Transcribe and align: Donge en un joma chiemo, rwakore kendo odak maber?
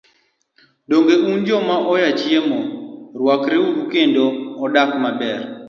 Donge 0.89 1.13
en 1.19 1.25
un 1.33 1.41
joma 1.49 1.75
chiemo, 2.19 2.59
rwakore 3.19 3.57
kendo 3.91 4.25
odak 4.63 4.89
maber? 5.03 5.39